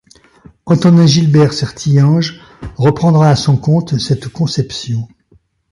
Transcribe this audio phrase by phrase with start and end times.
[0.65, 2.39] Antonin-Gilbert Sertillanges
[2.75, 5.07] reprendra à son compte cette conception.